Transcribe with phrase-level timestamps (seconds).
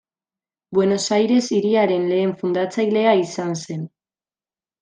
[0.77, 3.89] Buenos Aires hiriaren lehen fundatzailea izan zen.